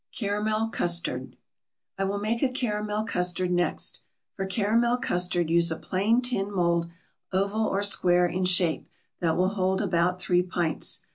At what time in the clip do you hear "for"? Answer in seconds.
4.33-4.47